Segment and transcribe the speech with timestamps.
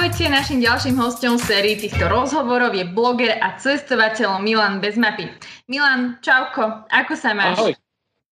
[0.00, 5.28] Ahojte, našim ďalším hostom sérii týchto rozhovorov je bloger a cestovateľ Milan Bezmapy.
[5.68, 7.60] Milan, čauko, ako sa máš?
[7.60, 7.76] Ahoj.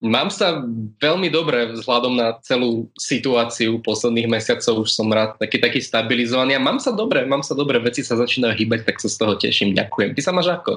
[0.01, 0.65] Mám sa
[0.97, 6.65] veľmi dobre vzhľadom na celú situáciu posledných mesiacov, už som rád taký, taký stabilizovaný a
[6.65, 9.77] mám sa dobre, mám sa dobre, veci sa začínajú hýbať, tak sa z toho teším,
[9.77, 10.17] ďakujem.
[10.17, 10.73] Ty sa máš ako?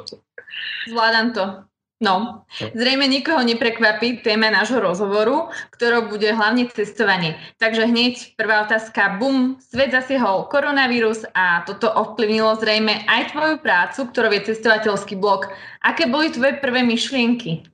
[0.92, 1.71] Zvládam to.
[2.02, 7.38] No, zrejme nikoho neprekvapí téma nášho rozhovoru, ktorou bude hlavne cestovanie.
[7.62, 14.10] Takže hneď prvá otázka, bum, svet zasiehol koronavírus a toto ovplyvnilo zrejme aj tvoju prácu,
[14.10, 15.46] ktorou je cestovateľský blog.
[15.86, 17.71] Aké boli tvoje prvé myšlienky?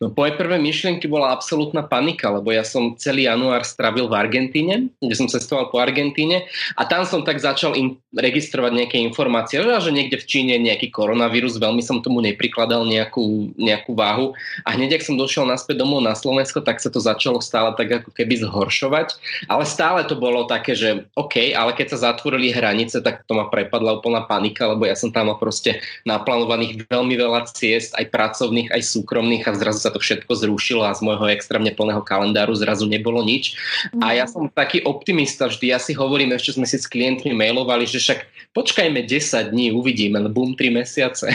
[0.00, 4.74] No moje prvé myšlienky bola absolútna panika, lebo ja som celý január stravil v Argentíne,
[4.98, 6.46] kde som cestoval po Argentíne
[6.78, 11.56] a tam som tak začal im registrovať nejaké informácie, že niekde v Číne nejaký koronavírus,
[11.56, 14.36] veľmi som tomu neprikladal nejakú, nejakú váhu
[14.68, 18.04] a hneď, ak som došiel naspäť domov na Slovensko, tak sa to začalo stále tak
[18.04, 19.16] ako keby zhoršovať,
[19.48, 23.48] ale stále to bolo také, že OK, ale keď sa zatvorili hranice, tak to ma
[23.48, 28.70] prepadla úplná panika, lebo ja som tam mal proste naplánovaných veľmi veľa ciest, aj pracovných,
[28.70, 32.90] aj súkromných a zrazu sa to všetko zrušilo a z môjho extrémne plného kalendáru zrazu
[32.90, 33.54] nebolo nič.
[34.02, 37.86] A ja som taký optimista vždy, ja si hovorím, ešte sme si s klientmi mailovali,
[37.86, 38.18] že však
[38.52, 41.32] počkajme 10 dní, uvidíme, no bum, 3 mesiace.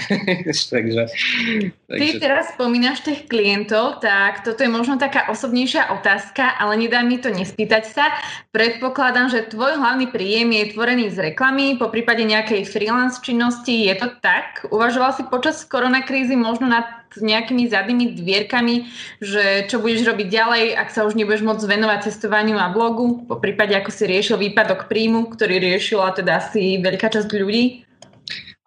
[0.74, 1.10] takže,
[1.90, 2.02] takže...
[2.02, 7.18] Ty teraz spomínaš tých klientov, tak toto je možno taká osobnejšia otázka, ale nedá mi
[7.18, 8.06] to nespýtať sa.
[8.54, 13.90] Predpokladám, že tvoj hlavný príjem je tvorený z reklamy, po prípade nejakej freelance činnosti.
[13.90, 14.66] Je to tak?
[14.70, 18.76] Uvažoval si počas koronakrízy možno nad nejakými zadnými dvierkami,
[19.24, 23.40] že čo budeš robiť ďalej, ak sa už nebudeš môcť venovať cestovaniu a blogu, po
[23.40, 27.88] prípade ako si riešil výpadok príjmu, ktorý riešila teda asi veľká časť ľudí?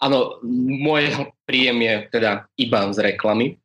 [0.00, 0.40] Áno,
[0.80, 3.60] môj príjem je teda iba z reklamy.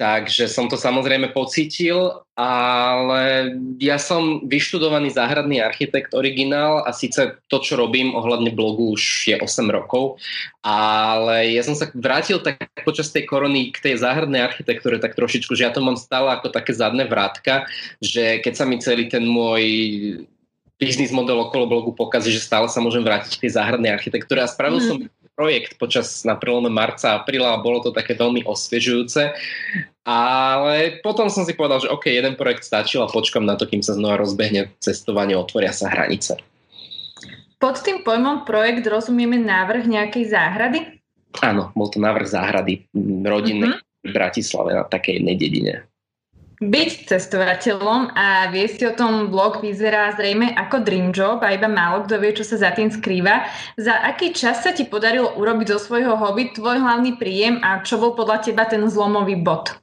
[0.00, 7.60] Takže som to samozrejme pocítil, ale ja som vyštudovaný záhradný architekt originál a síce to,
[7.60, 10.16] čo robím ohľadne blogu už je 8 rokov,
[10.64, 15.52] ale ja som sa vrátil tak počas tej korony k tej záhradnej architektúre tak trošičku,
[15.52, 17.68] že ja to mám stále ako také zadné vrátka,
[18.00, 19.62] že keď sa mi celý ten môj
[20.82, 24.50] biznis model okolo blogu pokazí, že stále sa môžem vrátiť k tej záhradnej architektúre a
[24.50, 24.86] spravil mm.
[24.88, 24.96] som
[25.42, 29.34] projekt počas na prelome marca a apríla a bolo to také veľmi osviežujúce.
[30.06, 33.82] Ale potom som si povedal, že OK, jeden projekt stačil a počkam na to, kým
[33.82, 36.38] sa znova rozbehne cestovanie, otvoria sa hranice.
[37.58, 41.02] Pod tým pojmom projekt rozumieme návrh nejakej záhrady?
[41.42, 42.86] Áno, bol to návrh záhrady
[43.26, 44.06] rodinnej mm-hmm.
[44.06, 45.74] v Bratislave na takej jednej dedine.
[46.62, 52.06] Byť cestovateľom a viesť o tom blog vyzerá zrejme ako dream job a iba málo
[52.06, 53.50] kto vie, čo sa za tým skrýva.
[53.74, 57.98] Za aký čas sa ti podarilo urobiť zo svojho hobby tvoj hlavný príjem a čo
[57.98, 59.74] bol podľa teba ten zlomový bod?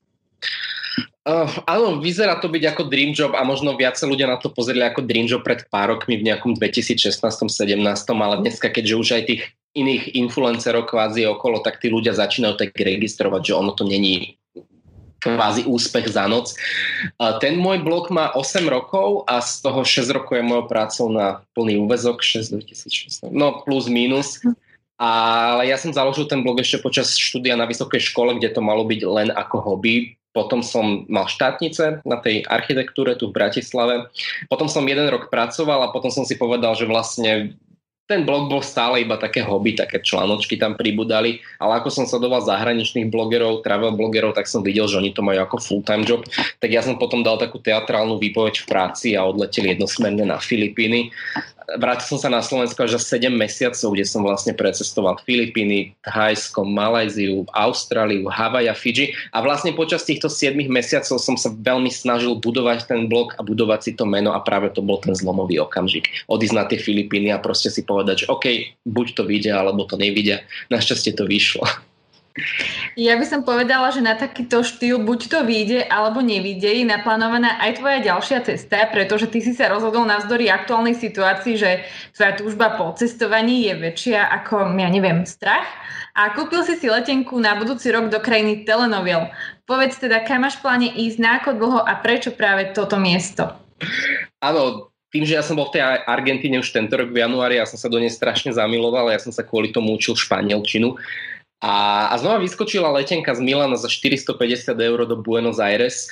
[1.28, 4.88] Uh, áno, vyzerá to byť ako dream job a možno viacej ľudia na to pozreli
[4.88, 7.76] ako dream job pred pár rokmi v nejakom 2016-17,
[8.08, 9.42] ale dneska, keďže už aj tých
[9.76, 14.39] iných influencerov kvázi okolo, tak tí ľudia začínajú tak registrovať, že ono to není
[15.20, 16.56] kvázi úspech za noc.
[17.44, 21.44] Ten môj blog má 8 rokov a z toho 6 rokov je mojou prácou na
[21.54, 24.40] plný úvezok, 6 2016, no plus minus.
[25.00, 28.84] Ale ja som založil ten blog ešte počas štúdia na vysokej škole, kde to malo
[28.84, 30.20] byť len ako hobby.
[30.36, 34.12] Potom som mal štátnice na tej architektúre tu v Bratislave.
[34.52, 37.56] Potom som jeden rok pracoval a potom som si povedal, že vlastne
[38.10, 42.42] ten blog bol stále iba také hobby, také článočky tam pribudali, ale ako som sledoval
[42.42, 46.26] zahraničných blogerov, travel blogerov, tak som videl, že oni to majú ako full-time job,
[46.58, 51.14] tak ja som potom dal takú teatrálnu výpoveď v práci a odletel jednosmerne na Filipíny
[51.78, 56.66] vrátil som sa na Slovensko až za 7 mesiacov, kde som vlastne precestoval Filipíny, Thajsko,
[56.66, 62.40] Malajziu, Austráliu, Havaj a Fidži a vlastne počas týchto 7 mesiacov som sa veľmi snažil
[62.42, 66.10] budovať ten blog a budovať si to meno a práve to bol ten zlomový okamžik.
[66.26, 68.46] Odísť na tie Filipíny a proste si povedať, že OK,
[68.88, 70.42] buď to vidia, alebo to nevidia.
[70.74, 71.68] Našťastie to vyšlo.
[72.98, 77.62] Ja by som povedala, že na takýto štýl buď to vyjde alebo nevyjde, je naplánovaná
[77.62, 81.86] aj tvoja ďalšia cesta, pretože ty si sa rozhodol navzdory aktuálnej situácii, že
[82.18, 85.68] tvoja túžba po cestovaní je väčšia ako, ja neviem, strach
[86.18, 89.30] a kúpil si si letenku na budúci rok do krajiny telenoviel.
[89.70, 93.54] Povedz teda, kam máš pláne ísť, na ako dlho a prečo práve toto miesto?
[94.42, 97.66] Áno, tým, že ja som bol v tej Argentíne už tento rok v januári, ja
[97.66, 100.98] som sa do nej strašne zamiloval, ja som sa kvôli tomu učil španielčinu
[101.60, 106.08] a, a znova vyskočila letenka z Milana za 450 eur do Buenos Aires,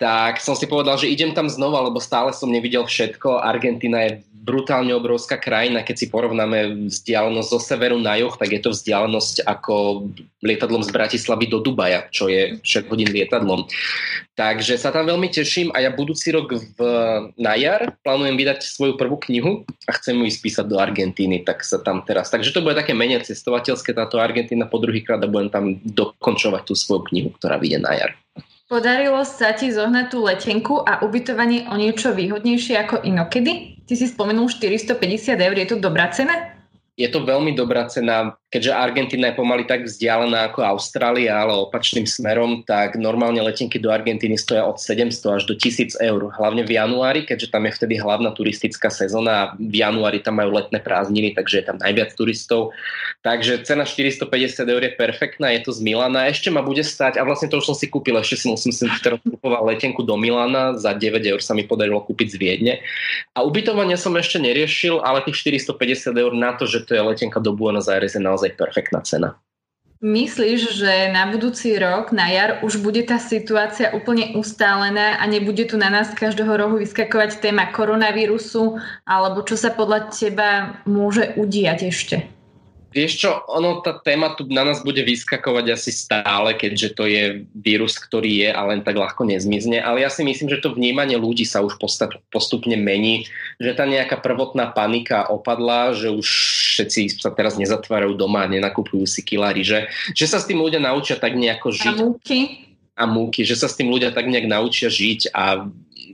[0.00, 3.38] tak som si povedal, že idem tam znova, lebo stále som nevidel všetko.
[3.38, 5.86] Argentina je brutálne obrovská krajina.
[5.86, 10.10] Keď si porovnáme vzdialenosť zo severu na juh, tak je to vzdialenosť ako
[10.42, 13.70] lietadlom z Bratislavy do Dubaja, čo je 6 hodín lietadlom.
[14.34, 16.78] Takže sa tam veľmi teším a ja budúci rok v,
[17.38, 21.62] na jar plánujem vydať svoju prvú knihu a chcem ju ísť písať do Argentíny, tak
[21.62, 22.26] sa tam teraz.
[22.34, 26.74] Takže to bude také menej cestovateľské táto Argentína po druhýkrát a budem tam dokončovať tú
[26.74, 28.12] svoju knihu, ktorá vyjde na jar.
[28.72, 33.84] Podarilo sa ti zohnať tú letenku a ubytovanie o niečo výhodnejšie ako inokedy?
[33.84, 36.56] Ty si spomenul 450 eur, je to dobrá cena?
[36.96, 42.04] Je to veľmi dobrá cena keďže Argentína je pomaly tak vzdialená ako Austrália, ale opačným
[42.04, 46.28] smerom, tak normálne letenky do Argentíny stoja od 700 až do 1000 eur.
[46.36, 50.52] Hlavne v januári, keďže tam je vtedy hlavná turistická sezóna a v januári tam majú
[50.52, 52.76] letné prázdniny, takže je tam najviac turistov.
[53.24, 54.28] Takže cena 450
[54.68, 56.28] eur je perfektná, je to z Milana.
[56.28, 58.84] Ešte ma bude stať, a vlastne to už som si kúpil, ešte si musím si
[59.00, 62.74] teraz kúpovať letenku do Milana, za 9 eur sa mi podarilo kúpiť z Viedne.
[63.32, 67.40] A ubytovanie som ešte neriešil, ale tých 450 eur na to, že to je letenka
[67.40, 69.38] do Buenos Aires je naozaj naozaj perfektná cena.
[70.02, 75.62] Myslíš, že na budúci rok, na jar, už bude tá situácia úplne ustálená a nebude
[75.62, 81.86] tu na nás každého rohu vyskakovať téma koronavírusu, alebo čo sa podľa teba môže udiať
[81.86, 82.26] ešte?
[82.92, 87.48] Vieš čo, ono, tá téma tu na nás bude vyskakovať asi stále, keďže to je
[87.56, 91.16] vírus, ktorý je a len tak ľahko nezmizne, ale ja si myslím, že to vnímanie
[91.16, 91.80] ľudí sa už
[92.28, 93.24] postupne mení,
[93.56, 96.28] že tá nejaká prvotná panika opadla, že už
[96.76, 100.78] všetci sa teraz nezatvárajú doma a nenakupujú si kila ryže, že sa s tým ľudia
[100.78, 101.96] naučia tak nejako žiť.
[101.96, 102.38] A múky?
[102.92, 105.64] A múky, že sa s tým ľudia tak nejak naučia žiť a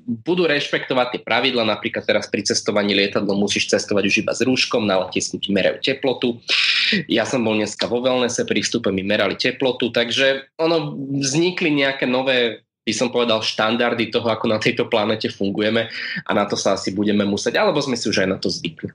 [0.09, 4.89] budú rešpektovať tie pravidla, napríklad teraz pri cestovaní lietadlom musíš cestovať už iba s rúškom,
[4.89, 6.41] na letisku ti merajú teplotu.
[7.13, 12.09] Ja som bol dneska vo wellnesse, pri vstupe mi merali teplotu, takže ono vznikli nejaké
[12.09, 15.93] nové by som povedal, štandardy toho, ako na tejto planete fungujeme
[16.25, 18.89] a na to sa asi budeme musieť, alebo sme si už aj na to zvykli.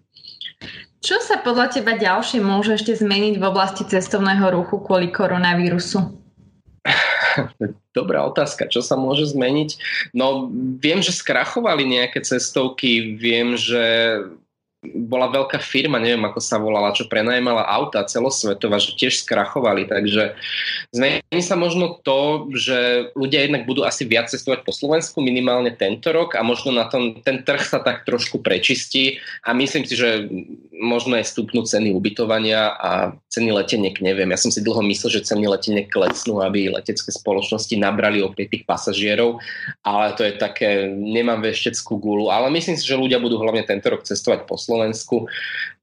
[1.06, 6.23] Čo sa podľa teba ďalšie môže ešte zmeniť v oblasti cestovného ruchu kvôli koronavírusu?
[7.98, 9.70] Dobrá otázka, čo sa môže zmeniť?
[10.14, 10.50] No,
[10.80, 13.84] viem, že skrachovali nejaké cestovky, viem, že
[14.84, 20.36] bola veľká firma, neviem ako sa volala, čo prenajímala auta celosvetová, že tiež skrachovali, takže
[21.34, 26.14] zmení sa možno to, že ľudia jednak budú asi viac cestovať po Slovensku minimálne tento
[26.14, 30.30] rok a možno na tom, ten trh sa tak trošku prečistí a myslím si, že
[30.78, 34.30] možno aj stupnú ceny ubytovania a ceny leteniek, neviem.
[34.30, 38.70] Ja som si dlho myslel, že ceny leteniek klesnú, aby letecké spoločnosti nabrali opäť tých
[38.70, 39.42] pasažierov,
[39.82, 43.90] ale to je také, nemám vešteckú gulu, ale myslím si, že ľudia budú hlavne tento
[43.90, 45.26] rok cestovať po Slovensku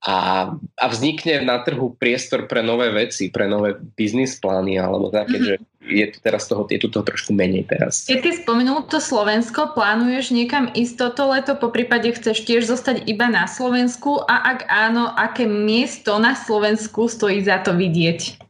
[0.01, 5.37] a, a vznikne na trhu priestor pre nové veci, pre nové biznis plány alebo také,
[5.37, 5.49] mm-hmm.
[5.49, 5.55] že
[5.91, 8.09] je tu teraz toho, je tu toho trošku menej teraz.
[8.09, 13.05] Keď ty spomenul to Slovensko, plánuješ niekam ísť toto leto, po prípade chceš tiež zostať
[13.13, 18.41] iba na Slovensku a ak áno, aké miesto na Slovensku stojí za to vidieť?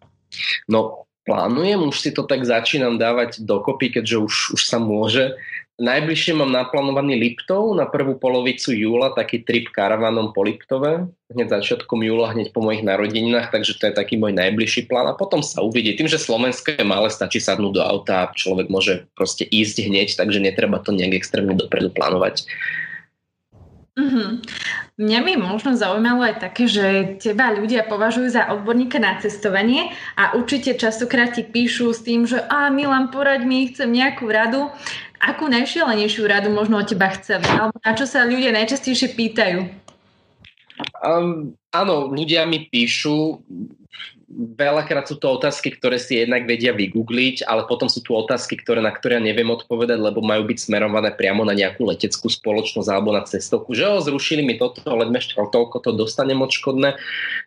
[0.70, 5.34] No, plánujem, už si to tak začínam dávať dokopy, keďže už, už sa môže.
[5.80, 12.04] Najbližšie mám naplánovaný Liptov na prvú polovicu júla, taký trip karavanom po Liptove, hneď začiatkom
[12.04, 15.64] júla, hneď po mojich narodeninách, takže to je taký môj najbližší plán a potom sa
[15.64, 15.96] uvidí.
[15.96, 20.20] Tým, že Slovensko je malé, stačí sadnúť do auta a človek môže proste ísť hneď,
[20.20, 22.44] takže netreba to nejak extrémne dopredu plánovať.
[23.96, 24.28] Mm-hmm.
[25.00, 30.36] Mňa by možno zaujímalo aj také, že teba ľudia považujú za odborníka na cestovanie a
[30.36, 34.68] určite častokrát ti píšu s tým, že a Milan, poraď mi, chcem nejakú radu.
[35.20, 37.44] Akú najšialenejšiu radu možno od teba chceli?
[37.44, 39.68] Alebo na čo sa ľudia najčastejšie pýtajú?
[41.04, 43.44] Um, áno, ľudia mi píšu,
[44.30, 48.78] veľakrát sú to otázky, ktoré si jednak vedia vygoogliť, ale potom sú tu otázky, ktoré,
[48.78, 53.26] na ktoré neviem odpovedať, lebo majú byť smerované priamo na nejakú leteckú spoločnosť alebo na
[53.26, 56.94] cestovku, že ho zrušili mi toto, ale toľko to dostanem odškodné.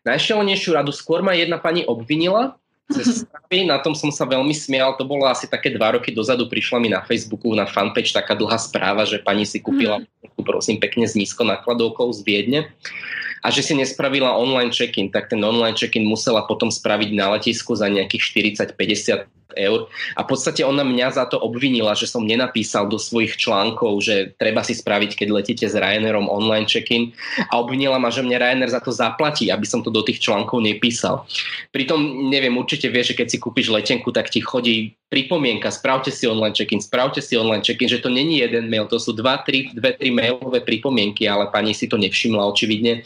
[0.03, 2.59] Najšialenejšiu radu skôr ma jedna pani obvinila,
[2.91, 3.69] cez správy.
[3.69, 4.97] Na tom som sa veľmi smial.
[4.99, 6.49] To bolo asi také dva roky dozadu.
[6.49, 10.43] Prišla mi na Facebooku, na fanpage taká dlhá správa, že pani si kúpila, mm.
[10.43, 12.59] prosím, pekne z nízko nakladovkou z Viedne
[13.43, 17.75] a že si nespravila online check-in, tak ten online check-in musela potom spraviť na letisku
[17.75, 19.91] za nejakých 40-50 eur.
[20.15, 24.33] A v podstate ona mňa za to obvinila, že som nenapísal do svojich článkov, že
[24.39, 27.11] treba si spraviť, keď letíte s Ryanairom online check-in
[27.51, 30.63] a obvinila ma, že mne Ryanair za to zaplatí, aby som to do tých článkov
[30.63, 31.27] nepísal.
[31.69, 36.25] Pritom, neviem, určite vieš, že keď si kúpiš letenku, tak ti chodí pripomienka, spravte si
[36.25, 39.69] online check-in, spravte si online check-in, že to není jeden mail, to sú dva, tri,
[39.69, 43.05] dve, tri mailové pripomienky, ale pani si to nevšimla očividne.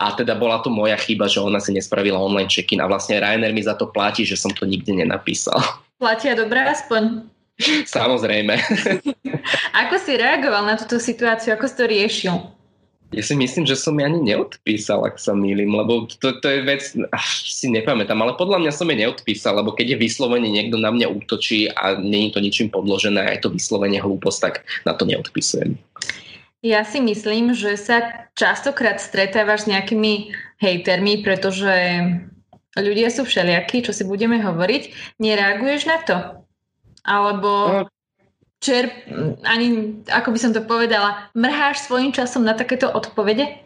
[0.00, 3.52] A teda bola to moja chyba, že ona si nespravila online check-in a vlastne Rainer
[3.52, 5.60] mi za to platí, že som to nikde nenapísal.
[6.00, 7.28] Platia dobré aspoň?
[7.84, 8.56] Samozrejme.
[9.84, 11.52] ako si reagoval na túto situáciu?
[11.52, 12.36] Ako si to riešil?
[13.10, 16.62] Ja si myslím, že som mi ani neodpísal, ak sa mýlim, lebo to, to je
[16.62, 20.78] vec, ach, si nepamätám, ale podľa mňa som jej neodpísal, lebo keď je vyslovene niekto
[20.78, 24.54] na mňa útočí a je to ničím podložené a je to vyslovene hlúposť, tak
[24.86, 25.74] na to neodpisujem.
[26.60, 31.72] Ja si myslím, že sa častokrát stretávaš s nejakými hejtermi, pretože
[32.76, 35.16] ľudia sú všelijakí, čo si budeme hovoriť.
[35.16, 36.16] Nereaguješ na to?
[37.00, 37.80] Alebo no,
[38.60, 38.92] čer,
[39.48, 43.56] ani, ako by som to povedala, mrháš svojim časom na takéto odpovede?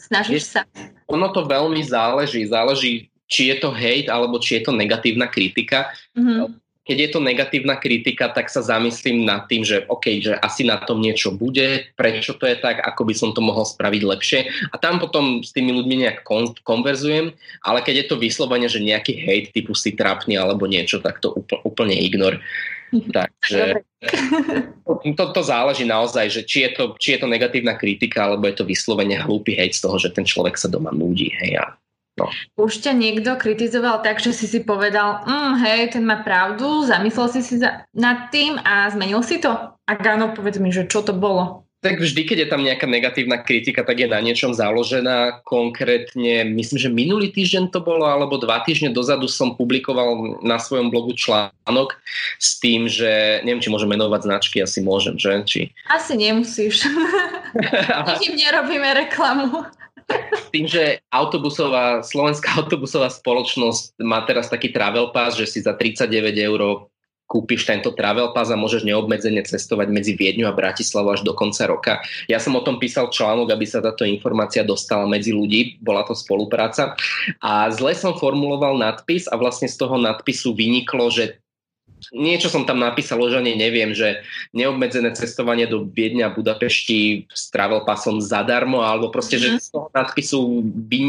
[0.00, 0.66] Snažíš sa?
[1.06, 2.50] Ono to veľmi záleží.
[2.50, 5.94] Záleží, či je to hate, alebo či je to negatívna kritika.
[6.18, 6.58] Mm-hmm.
[6.80, 10.80] Keď je to negatívna kritika, tak sa zamyslím nad tým, že OK, že asi na
[10.80, 14.40] tom niečo bude, prečo to je tak, ako by som to mohol spraviť lepšie.
[14.72, 18.80] A tam potom s tými ľuďmi nejak kon- konverzujem, ale keď je to vyslovene, že
[18.80, 22.40] nejaký hate typu si trápny alebo niečo, tak to úpl- úplne ignor.
[23.16, 23.84] Takže
[25.18, 28.56] to, to záleží naozaj, že či je, to, či je to negatívna kritika, alebo je
[28.56, 31.28] to vyslovene hlúpy hejt z toho, že ten človek sa doma nudí.
[31.44, 31.64] Hej, a
[32.20, 32.28] No.
[32.60, 37.28] Už ťa niekto kritizoval tak, že si si povedal, mm, hej, ten má pravdu, zamyslel
[37.32, 39.52] si si za, nad tým a zmenil si to?
[39.88, 41.64] Ak áno, povedz mi, že čo to bolo?
[41.80, 45.40] Tak vždy, keď je tam nejaká negatívna kritika, tak je na niečom založená.
[45.48, 50.92] Konkrétne, myslím, že minulý týždeň to bolo, alebo dva týždne dozadu som publikoval na svojom
[50.92, 51.96] blogu článok
[52.36, 55.32] s tým, že neviem, či môžem menovať značky, asi môžem, že?
[55.48, 55.60] Či...
[55.88, 56.84] Asi nemusíš.
[58.20, 59.64] Tým nerobíme reklamu.
[60.50, 66.34] Tým, že autobusová, slovenská autobusová spoločnosť má teraz taký travel pass, že si za 39
[66.36, 66.90] eur
[67.30, 71.62] kúpiš tento travel pass a môžeš neobmedzene cestovať medzi Viedňu a Bratislavu až do konca
[71.70, 71.92] roka.
[72.26, 76.18] Ja som o tom písal článok, aby sa táto informácia dostala medzi ľudí, bola to
[76.18, 76.98] spolupráca.
[77.38, 81.38] A zle som formuloval nadpis a vlastne z toho nadpisu vyniklo, že
[82.12, 84.24] niečo som tam napísal, už ani neviem, že
[84.56, 89.56] neobmedzené cestovanie do Viedňa a Budapešti s travel passom zadarmo, alebo proste, mm-hmm.
[89.56, 89.62] že mhm.
[89.62, 91.00] z toho nadpisu by,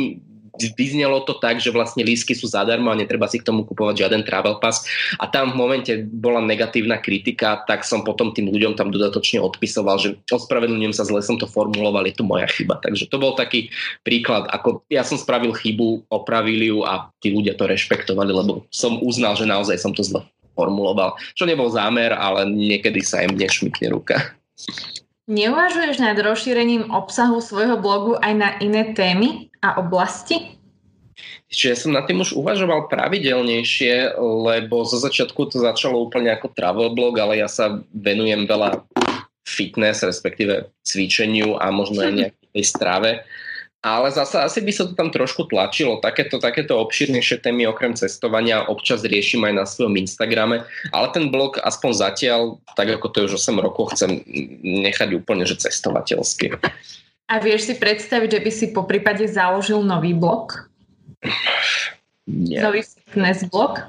[0.75, 4.21] vyznelo to tak, že vlastne lísky sú zadarmo a netreba si k tomu kupovať žiaden
[4.27, 4.83] travel pass.
[5.17, 9.97] A tam v momente bola negatívna kritika, tak som potom tým ľuďom tam dodatočne odpisoval,
[9.97, 12.77] že ospravedlňujem sa, zle som to formuloval, je to moja chyba.
[12.83, 13.71] Takže to bol taký
[14.03, 18.99] príklad, ako ja som spravil chybu, opravili ju a tí ľudia to rešpektovali, lebo som
[19.01, 20.21] uznal, že naozaj som to zle
[20.53, 21.15] formuloval.
[21.33, 24.35] Čo nebol zámer, ale niekedy sa im nešmykne ruka.
[25.31, 30.59] Neuvažuješ nad rozšírením obsahu svojho blogu aj na iné témy a oblasti?
[31.51, 36.51] Čiže ja som nad tým už uvažoval pravidelnejšie, lebo zo začiatku to začalo úplne ako
[36.55, 38.87] travel blog, ale ja sa venujem veľa
[39.43, 43.27] fitness, respektíve cvičeniu a možno aj nejakej strave.
[43.81, 45.97] Ale zase asi by sa to tam trošku tlačilo.
[46.05, 50.61] Takéto, takéto obšírnejšie témy okrem cestovania občas riešim aj na svojom Instagrame,
[50.93, 54.21] ale ten blog aspoň zatiaľ, tak ako to je už 8 rokov, chcem
[54.61, 56.61] nechať úplne, že cestovateľský.
[57.25, 60.69] A vieš si predstaviť, že by si po prípade založil nový blog?
[62.29, 62.61] Nie.
[62.61, 63.81] Nový fitness blog?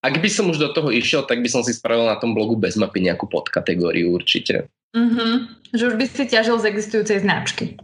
[0.00, 2.58] Ak by som už do toho išiel, tak by som si spravil na tom blogu
[2.58, 4.66] bez mapy nejakú podkategóriu určite.
[4.96, 5.32] Mm-hmm.
[5.76, 7.78] Že už by si ťažil z existujúcej značky.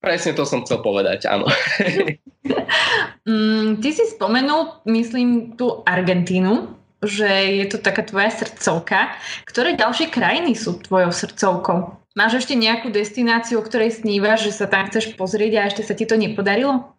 [0.00, 1.44] Presne to som chcel povedať, áno.
[3.28, 6.72] mm, ty si spomenul, myslím, tú Argentínu,
[7.04, 9.12] že je to taká tvoja srdcovka.
[9.44, 12.00] Ktoré ďalšie krajiny sú tvojou srdcovkou?
[12.16, 15.92] Máš ešte nejakú destináciu, o ktorej snívaš, že sa tam chceš pozrieť a ešte sa
[15.92, 16.96] ti to nepodarilo?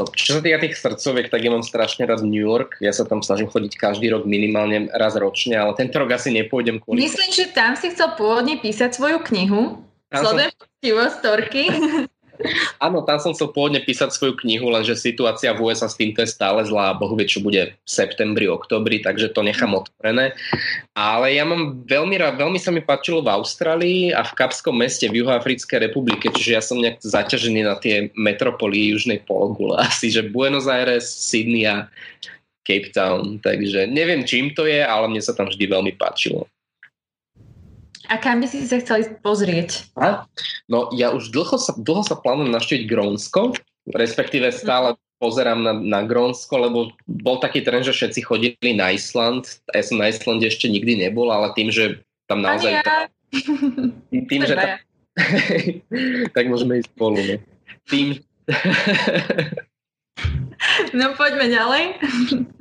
[0.00, 2.80] No, čo sa týka tých srdcoviek, tak ja mám strašne rád New York.
[2.80, 6.80] Ja sa tam snažím chodiť každý rok minimálne raz ročne, ale tento rok asi nepôjdem
[6.80, 7.04] kvôli...
[7.04, 9.84] Myslím, že tam si chcel pôvodne písať svoju knihu.
[10.08, 11.14] Sledujem som...
[11.20, 11.68] storky.
[12.80, 16.32] Áno, tam som chcel pôvodne písať svoju knihu, lenže situácia v USA s týmto je
[16.32, 20.32] stále zlá a Bohu vie, čo bude v septembri, oktobri, takže to nechám otvorené.
[20.96, 25.08] Ale ja mám veľmi rád, veľmi sa mi páčilo v Austrálii a v Kapskom meste
[25.12, 29.76] v Juhoafrickej republike, čiže ja som nejak zaťažený na tie metropoly južnej pologule.
[29.88, 31.86] Asi, že Buenos Aires, Sydney a
[32.64, 36.46] Cape Town, takže neviem čím to je, ale mne sa tam vždy veľmi páčilo.
[38.10, 39.94] A kam by si sa chceli pozrieť?
[39.94, 40.26] A?
[40.66, 43.54] No ja už dlho sa, dlho sa plánujem naštíviť Grónsko,
[43.94, 49.46] respektíve stále pozerám na, na Grónsko, lebo bol taký trend, že všetci chodili na Island.
[49.70, 52.82] Ja som na Islande ešte nikdy nebol, ale tým, že tam naozaj...
[52.82, 53.06] Ja.
[54.10, 54.68] Tým, že tam,
[56.34, 57.18] tak môžeme ísť spolu.
[57.22, 57.36] Ne?
[57.86, 58.18] Tým,
[60.96, 61.82] No poďme ďalej.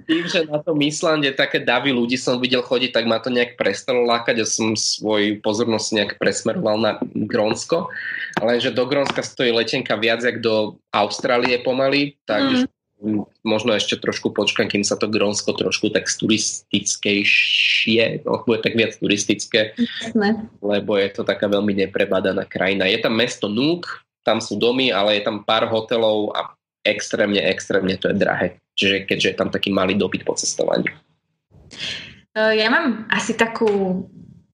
[0.10, 3.62] Tým, že na tom Islande také davy ľudí som videl chodiť, tak ma to nejak
[3.62, 7.94] prestalo lákať a som svoju pozornosť nejak presmeroval na Grónsko.
[8.42, 12.66] Ale že do Grónska stojí letenka viac jak do Austrálie pomaly, takže
[12.98, 13.22] mm.
[13.46, 18.98] možno ešte trošku počkám, kým sa to Grónsko trošku tak turistickejšie, no, bude tak viac
[18.98, 20.50] turistické, Jasne.
[20.66, 22.90] lebo je to taká veľmi neprebadaná krajina.
[22.90, 26.58] Je tam mesto Núk, tam sú domy, ale je tam pár hotelov a
[26.90, 28.58] extrémne, extrémne to je drahé.
[28.74, 30.90] Čiže keďže je tam taký malý dopyt po cestovaní.
[32.34, 34.04] Ja mám asi takú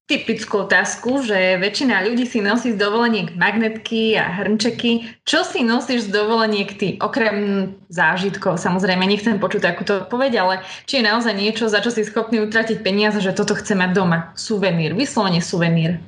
[0.06, 5.02] typickú otázku, že väčšina ľudí si nosí z dovoleniek magnetky a hrnčeky.
[5.26, 6.94] Čo si nosíš z dovoleniek ty?
[7.02, 10.54] Okrem zážitkov, samozrejme, nechcem počuť takúto odpoveď, ale
[10.86, 14.30] či je naozaj niečo, za čo si schopný utratiť peniaze, že toto chce mať doma?
[14.38, 15.98] Suvenír, vyslovene suvenír.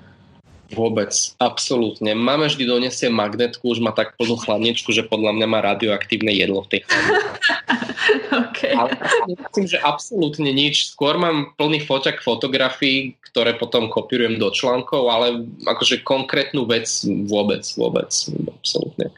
[0.69, 2.13] Vôbec, absolútne.
[2.13, 6.61] Máme vždy donesie magnetku, už má tak plnú chladničku, že podľa mňa má radioaktívne jedlo
[6.69, 6.81] v tej
[8.53, 8.77] okay.
[8.77, 8.93] Ale
[9.33, 10.93] myslím, že absolútne nič.
[10.93, 16.85] Skôr mám plný foťak fotografií, ktoré potom kopírujem do článkov, ale akože konkrétnu vec
[17.25, 18.13] vôbec, vôbec,
[18.61, 19.09] absolútne.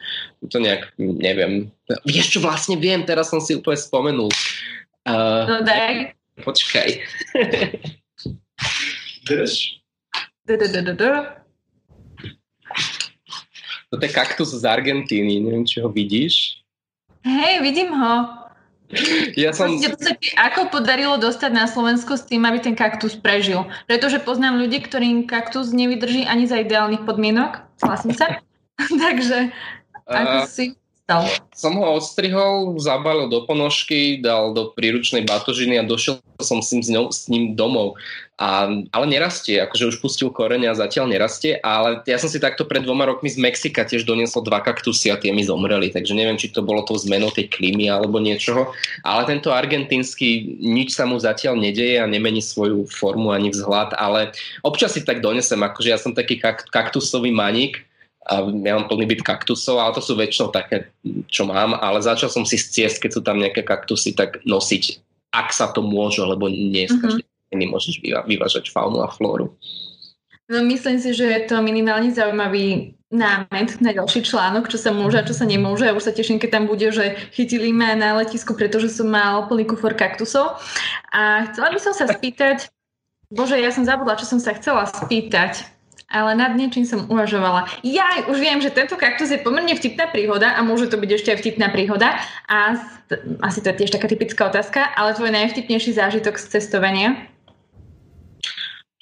[0.47, 1.67] To nejak, neviem.
[2.07, 4.31] Vieš čo, vlastne viem, teraz som si úplne spomenul.
[5.03, 6.15] Uh, no daj.
[6.39, 6.89] Počkaj.
[9.27, 9.81] Drž.
[13.91, 16.63] Toto je kaktus z Argentíny, neviem, či ho vidíš.
[17.27, 18.41] Hej, vidím ho.
[19.35, 19.71] Ja som...
[20.35, 23.67] Ako podarilo dostať na Slovensko s tým, aby ten kaktus prežil?
[23.87, 27.63] Pretože poznám ľudí, ktorým kaktus nevydrží ani za ideálnych podmienok.
[27.83, 28.39] Hlasím sa.
[29.03, 29.51] Takže
[30.07, 30.75] ako uh, si
[31.11, 31.23] stal?
[31.51, 36.81] Som ho odstrihol, zabalil do ponožky, dal do príručnej batožiny a došiel som s ním,
[36.81, 37.99] s, ňou, s ním domov.
[38.41, 42.65] A, ale nerastie, akože už pustil korene a zatiaľ nerastie, ale ja som si takto
[42.65, 46.41] pred dvoma rokmi z Mexika tiež doniesol dva kaktusy a tie mi zomreli, takže neviem,
[46.41, 48.73] či to bolo tou zmenou tej klímy alebo niečoho,
[49.05, 54.33] ale tento argentínsky nič sa mu zatiaľ nedeje a nemení svoju formu ani vzhľad, ale
[54.65, 56.41] občas si tak donesem, akože ja som taký
[56.73, 57.85] kaktusový maník,
[58.21, 60.93] a ja mám plný byt kaktusov, ale to sú väčšinou také,
[61.25, 64.83] čo mám, ale začal som si z ciest, keď sú tam nejaké kaktusy, tak nosiť,
[65.33, 67.71] ak sa to môže, lebo nie z každej mm-hmm.
[67.73, 69.57] môžeš vyvážať faunu a flóru.
[70.51, 75.19] No myslím si, že je to minimálne zaujímavý námet na ďalší článok, čo sa môže
[75.19, 75.87] a čo sa nemôže.
[75.87, 79.47] Ja už sa teším, keď tam bude, že chytili ma na letisku, pretože som mal
[79.47, 80.59] plný kufor kaktusov.
[81.15, 82.67] A chcela by som sa spýtať,
[83.31, 85.70] bože, ja som zabudla, čo som sa chcela spýtať
[86.11, 87.71] ale nad niečím som uvažovala.
[87.81, 91.29] Ja už viem, že tento kaktus je pomerne vtipná príhoda a môže to byť ešte
[91.33, 92.19] aj vtipná príhoda
[92.51, 92.77] a
[93.41, 97.15] asi to je tiež taká typická otázka, ale tvoj najvtipnejší zážitok z cestovania?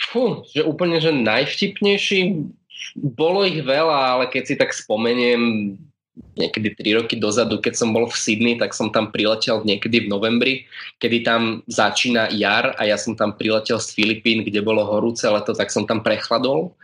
[0.10, 2.50] Fú, že úplne, že najvtipnejší,
[2.98, 5.76] bolo ich veľa, ale keď si tak spomeniem,
[6.36, 10.12] niekedy 3 roky dozadu, keď som bol v Sydney, tak som tam priletel niekedy v
[10.12, 10.54] novembri,
[11.00, 15.56] kedy tam začína jar a ja som tam priletel z Filipín, kde bolo horúce leto,
[15.56, 16.76] tak som tam prechladol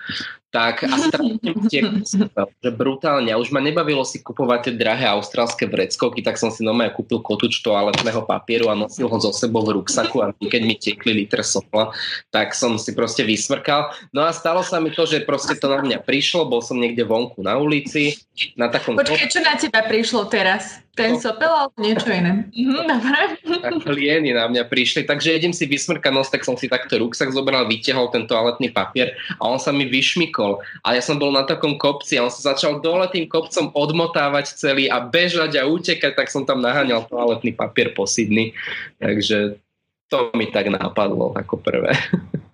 [0.55, 3.27] tak a strašne že brutálne.
[3.35, 7.19] A už ma nebavilo si kupovať tie drahé austrálske vreckovky, tak som si normálne kúpil
[7.19, 11.43] kotúč toaletného papieru a nosil ho so sebou v ruksaku a keď mi tekli liter
[11.43, 11.91] sopla,
[12.31, 13.91] tak som si proste vysmrkal.
[14.15, 17.03] No a stalo sa mi to, že proste to na mňa prišlo, bol som niekde
[17.03, 18.15] vonku na ulici,
[18.55, 18.95] na takom...
[18.95, 20.84] Počkaj, čo na teba prišlo teraz?
[20.95, 21.19] Ten no.
[21.19, 22.47] sopel alebo niečo iné?
[22.55, 23.19] Mhm, dobre.
[23.43, 27.35] Tak klieny na mňa prišli, takže idem si vysmrkať nos, tak som si takto ruksak
[27.35, 30.63] zobral, vytiahol ten toaletný papier a on sa mi vyšmykol.
[30.87, 34.55] A ja som bol na takom kopci a on sa začal dole tým kopcom odmotávať
[34.55, 38.55] celý a bežať a utekať, tak som tam naháňal toaletný papier po Sydney.
[39.03, 39.59] Takže
[40.07, 41.91] to mi tak nápadlo ako prvé.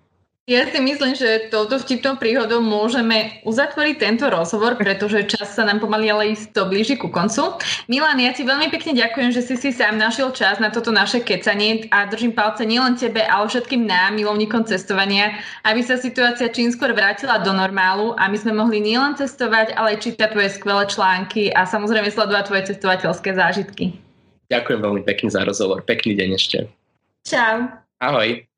[0.49, 5.77] Ja si myslím, že touto vtipnou príhodou môžeme uzatvoriť tento rozhovor, pretože čas sa nám
[5.77, 7.61] pomaly ale isto blíži ku koncu.
[7.85, 11.21] Milan, ja ti veľmi pekne ďakujem, že si si sám našiel čas na toto naše
[11.21, 16.73] kecanie a držím palce nielen tebe, ale všetkým nám, milovníkom cestovania, aby sa situácia čím
[16.73, 20.89] skôr vrátila do normálu a my sme mohli nielen cestovať, ale aj čítať tvoje skvelé
[20.89, 23.93] články a samozrejme sledovať tvoje cestovateľské zážitky.
[24.49, 25.85] Ďakujem veľmi pekne za rozhovor.
[25.85, 26.57] Pekný deň ešte.
[27.29, 27.71] Čau.
[28.01, 28.50] Ahoj.